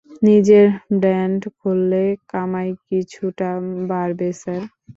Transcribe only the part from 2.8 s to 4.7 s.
কিছুটা বাড়বে, স্যার।